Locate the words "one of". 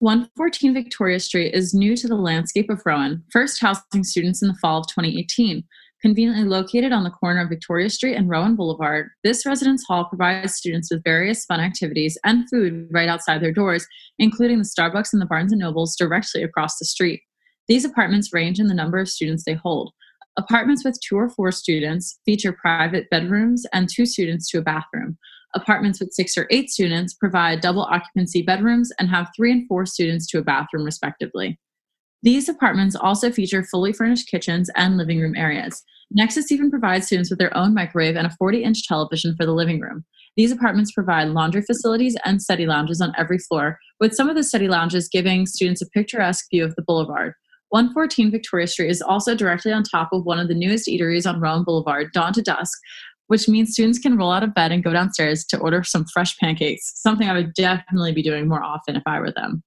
50.24-50.48